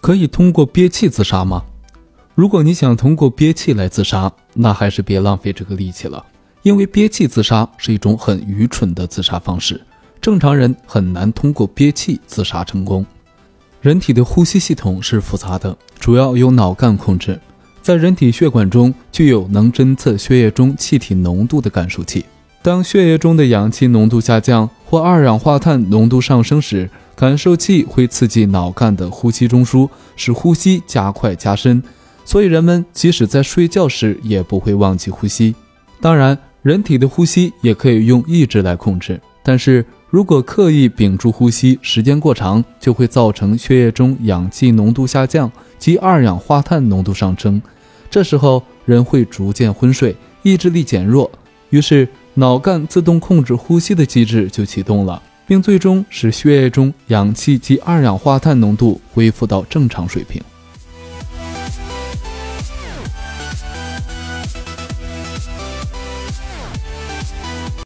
[0.00, 1.64] 可以通过憋气自杀吗？
[2.34, 6.24] 如果你想通过憋气来自杀，那还是别浪费这个力气了，
[6.62, 9.80] 因为憋气自杀是一种很愚蠢的自杀方式，
[10.20, 13.04] 正常人很难通过憋气自杀成功。
[13.80, 17.38] 人体的呼吸系统是复杂的，主要由脑干控制。
[17.82, 22.24] 在人体血管中具有能侦测血液中气体浓度的感受器。
[22.62, 31.82] 当血液中的氧气浓度下降或二氧化碳浓度上升时，感受器会刺激脑干的呼吸中枢，使呼吸加快加深。
[32.24, 35.54] 所以人们即使在睡觉时也不会忘记呼吸。
[36.00, 47.62] 当然，人体的呼吸也可以用意志来控制，但是如果刻意屏住呼吸时间过长，就会造成血液中氧气浓度下降及二氧化碳浓度上升。
[48.10, 51.30] 这时候人会逐渐昏睡，意志力减弱，
[51.70, 52.06] 于是
[52.38, 60.40] 脑干自动控制呼吸的机制就启动了，并最终使血液中氧气及二氧化碳浓度恢复到正常水平。